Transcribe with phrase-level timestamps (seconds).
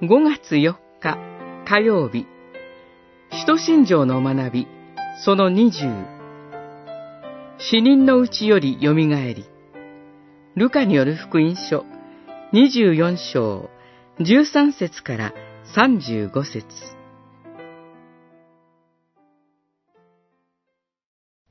[0.00, 1.18] 5月4日
[1.66, 2.24] 火曜日、
[3.32, 4.66] 使徒信条の学び、
[5.24, 6.06] その20、
[7.58, 9.44] 死人のうちより蘇り、
[10.54, 11.84] ルカによる福音書
[12.52, 13.68] 24章
[14.20, 15.34] 13節から
[15.74, 16.64] 35節。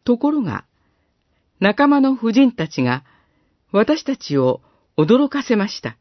[0.06, 0.64] ところが、
[1.60, 3.04] 仲間の婦人たちが
[3.74, 4.62] 私たちを
[4.98, 5.98] 驚かせました。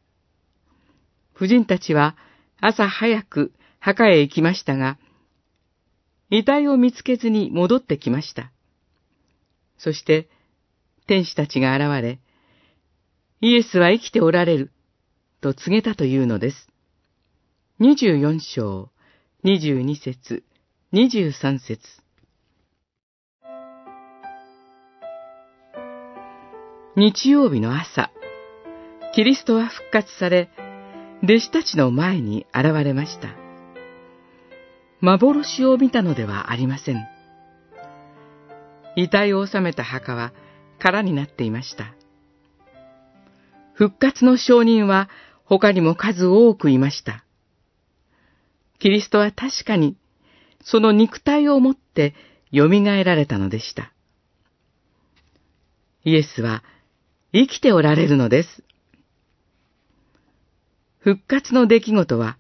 [1.33, 2.17] 婦人たちは
[2.61, 4.99] 朝早く墓へ行きましたが、
[6.31, 8.51] 遺体を見つけずに戻ってきました。
[9.79, 10.29] そして、
[11.07, 12.19] 天使たちが現れ、
[13.41, 14.73] イエスは生きておられる、
[15.41, 16.69] と告げたというのです。
[17.81, 18.91] 24章、
[19.45, 20.43] 22節、
[20.93, 21.81] 23節。
[26.97, 28.11] 日曜日の朝、
[29.15, 30.49] キリストは復活され、
[31.23, 33.35] 弟子たちの前に現れました。
[35.01, 37.07] 幻を見たのではありません。
[38.97, 40.33] 遺体を収めた墓は
[40.79, 41.95] 空になっていました。
[43.75, 45.09] 復活の証人は
[45.45, 47.25] 他にも数多くいました。
[48.79, 49.97] キリストは確かに
[50.63, 52.15] その肉体をもって
[52.53, 53.93] 蘇られたのでした。
[56.05, 56.63] イエスは
[57.33, 58.63] 生きておられるのです。
[61.07, 62.37] 復活の出来事は、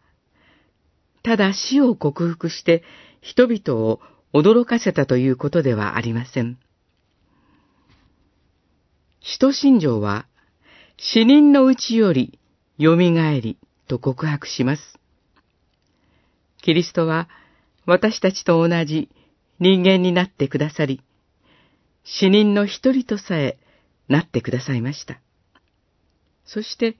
[1.22, 2.82] ただ死を克服して
[3.20, 4.00] 人々を
[4.34, 6.58] 驚かせたということではありません。
[9.20, 10.26] 使徒信条は、
[10.96, 12.40] 死人のうちより
[12.80, 13.56] 蘇り
[13.86, 14.98] と告白します。
[16.60, 17.28] キリストは
[17.84, 19.08] 私たちと同じ
[19.60, 21.02] 人間になってくださり、
[22.02, 23.58] 死人の一人とさえ
[24.08, 25.20] なってくださいました。
[26.44, 26.96] そして、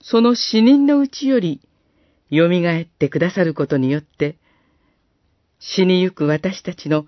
[0.00, 1.60] その死人のうちより
[2.30, 4.36] 蘇ってくださることによって、
[5.58, 7.06] 死にゆく私たちの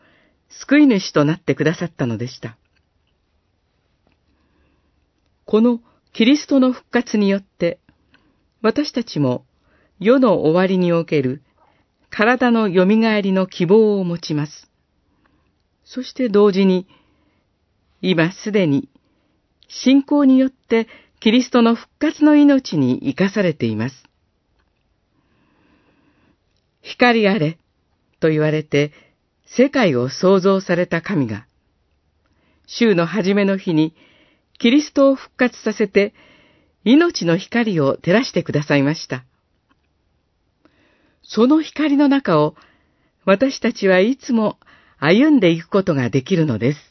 [0.49, 2.57] 救い主となってくださったのでした。
[5.45, 5.81] この
[6.13, 7.79] キリストの復活によって、
[8.63, 9.45] 私たちも
[9.99, 11.43] 世の終わりにおける
[12.11, 14.71] 体の蘇りの希望を持ちます。
[15.85, 16.87] そして同時に、
[18.03, 18.89] 今すでに
[19.69, 20.89] 信仰によって
[21.21, 24.05] キリストの復活の命に生かされています。
[26.81, 27.59] 光あれ
[28.21, 28.93] と言われて
[29.45, 31.47] 世界を創造された神が、
[32.67, 33.95] 週の初めの日に
[34.59, 36.15] キリストを復活させて
[36.85, 39.25] 命の光を照らしてくださいました。
[41.23, 42.57] その光の中を
[43.27, 44.59] 私たちはいつも
[44.99, 46.90] 歩んでいくことができるのです。